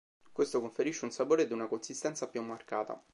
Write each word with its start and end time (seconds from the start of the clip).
Questo 0.31 0.59
conferisce 0.61 1.05
un 1.05 1.11
sapore 1.11 1.43
ed 1.43 1.51
una 1.51 1.67
consistenza 1.67 2.27
più 2.27 2.41
marcata. 2.41 2.99